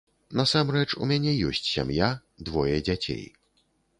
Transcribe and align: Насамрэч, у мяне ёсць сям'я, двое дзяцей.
Насамрэч, 0.39 0.85
у 1.05 1.09
мяне 1.11 1.33
ёсць 1.51 1.61
сям'я, 1.75 2.09
двое 2.47 2.75
дзяцей. 2.87 3.23